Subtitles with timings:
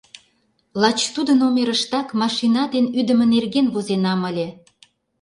[0.81, 4.47] Лач тудо номерыштак машина дене ӱдымӧ нерген возенам ыле.